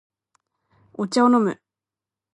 [0.95, 1.61] お茶を飲む